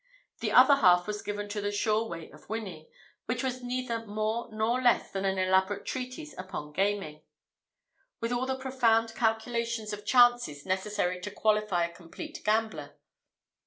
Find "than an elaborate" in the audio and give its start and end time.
5.11-5.85